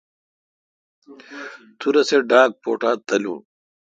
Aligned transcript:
تو 1.79 1.87
رسے 1.93 2.17
ڈاگ 2.29 2.49
پواٹا 2.61 2.91
تلون۔ 3.07 3.39